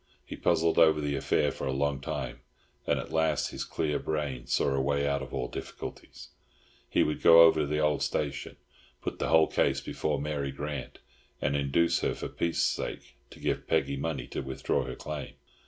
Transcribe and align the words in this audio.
He 0.25 0.35
puzzled 0.35 0.79
over 0.79 0.99
the 0.99 1.15
affair 1.15 1.51
for 1.51 1.67
a 1.67 1.71
long 1.71 1.99
time, 2.01 2.39
and 2.87 2.97
at 2.97 3.11
last 3.13 3.51
his 3.51 3.63
clear 3.63 3.99
brain 3.99 4.47
saw 4.47 4.69
a 4.73 4.81
way 4.81 5.07
out 5.07 5.21
of 5.21 5.31
all 5.31 5.47
difficulties. 5.47 6.29
He 6.89 7.03
would 7.03 7.21
go 7.21 7.41
over 7.41 7.59
to 7.59 7.67
the 7.67 7.77
old 7.77 8.01
station, 8.01 8.55
put 9.03 9.19
the 9.19 9.27
whole 9.29 9.45
case 9.45 9.79
before 9.79 10.19
Mary 10.19 10.49
Grant, 10.51 10.97
and 11.39 11.55
induce 11.55 11.99
her 11.99 12.15
for 12.15 12.29
peace' 12.29 12.63
sake 12.63 13.15
to 13.29 13.39
give 13.39 13.67
Peggy 13.67 13.95
money 13.95 14.25
to 14.29 14.41
withdraw 14.41 14.85
her 14.85 14.95
claim. 14.95 15.35